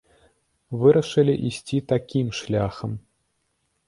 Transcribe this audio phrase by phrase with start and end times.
[0.83, 2.91] Вырашылі ісці такім шляхам.